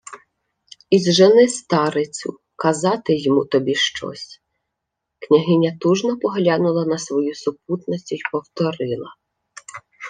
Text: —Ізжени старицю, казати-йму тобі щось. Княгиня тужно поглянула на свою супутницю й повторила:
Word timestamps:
—Ізжени 0.89 1.47
старицю, 1.47 2.39
казати-йму 2.55 3.45
тобі 3.45 3.75
щось. 3.75 4.41
Княгиня 5.27 5.77
тужно 5.79 6.19
поглянула 6.19 6.85
на 6.85 6.97
свою 6.97 7.35
супутницю 7.35 8.15
й 8.15 8.19
повторила: 8.31 9.15